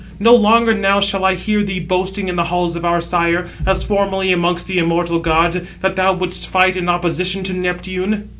[0.19, 3.83] No longer now shall I hear thee boasting in the halls of our sire, as
[3.83, 8.27] formerly amongst the immortal gods, that thou wouldst fight in opposition to Neptune."